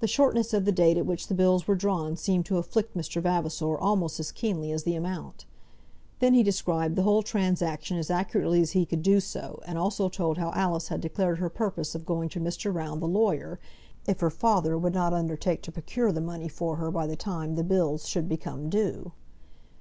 The 0.00 0.08
shortness 0.08 0.52
of 0.52 0.64
the 0.64 0.72
date 0.72 0.98
at 0.98 1.06
which 1.06 1.28
the 1.28 1.32
bills 1.34 1.68
were 1.68 1.76
drawn 1.76 2.16
seemed 2.16 2.44
to 2.46 2.58
afflict 2.58 2.96
Mr. 2.96 3.22
Vavasor 3.22 3.78
almost 3.78 4.18
as 4.18 4.32
keenly 4.32 4.72
as 4.72 4.82
the 4.82 4.96
amount. 4.96 5.44
Then 6.18 6.34
he 6.34 6.42
described 6.42 6.96
the 6.96 7.04
whole 7.04 7.22
transaction 7.22 7.96
as 7.96 8.10
accurately 8.10 8.60
as 8.62 8.72
he 8.72 8.84
could 8.84 9.00
do 9.04 9.20
so, 9.20 9.60
and 9.64 9.78
also 9.78 10.08
told 10.08 10.38
how 10.38 10.50
Alice 10.54 10.88
had 10.88 11.00
declared 11.00 11.38
her 11.38 11.50
purpose 11.50 11.94
of 11.94 12.04
going 12.04 12.28
to 12.30 12.40
Mr. 12.40 12.74
Round 12.74 13.00
the 13.00 13.06
lawyer, 13.06 13.60
if 14.08 14.18
her 14.18 14.28
father 14.28 14.76
would 14.76 14.92
not 14.94 15.12
undertake 15.14 15.62
to 15.62 15.70
procure 15.70 16.10
the 16.10 16.20
money 16.20 16.48
for 16.48 16.74
her 16.74 16.90
by 16.90 17.06
the 17.06 17.14
time 17.14 17.54
the 17.54 17.62
bills 17.62 18.08
should 18.08 18.28
become 18.28 18.68
due. 18.68 19.12